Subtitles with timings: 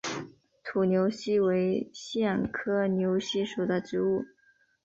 [0.63, 4.25] 土牛膝为苋科牛膝属的植物。